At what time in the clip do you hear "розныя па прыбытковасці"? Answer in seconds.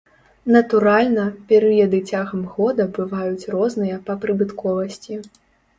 3.59-5.23